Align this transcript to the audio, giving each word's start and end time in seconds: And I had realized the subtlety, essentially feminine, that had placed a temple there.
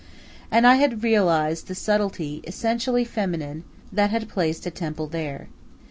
And 0.49 0.65
I 0.65 0.77
had 0.77 1.03
realized 1.03 1.67
the 1.67 1.75
subtlety, 1.75 2.41
essentially 2.47 3.05
feminine, 3.05 3.65
that 3.93 4.09
had 4.09 4.27
placed 4.27 4.65
a 4.65 4.71
temple 4.71 5.05
there. 5.05 5.47